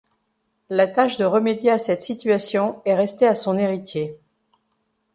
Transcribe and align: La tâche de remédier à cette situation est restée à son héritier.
La 0.71 0.87
tâche 0.87 1.17
de 1.17 1.25
remédier 1.25 1.69
à 1.69 1.77
cette 1.77 2.01
situation 2.01 2.81
est 2.85 2.95
restée 2.95 3.27
à 3.27 3.35
son 3.35 3.55
héritier. 3.59 4.17